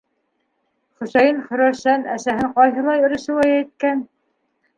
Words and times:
Хөсәйен, 1.03 1.41
хөрәсән, 1.49 2.07
әсәһен 2.15 2.49
ҡайһылай 2.57 3.07
рисуай 3.15 3.55
иткән. 3.61 4.03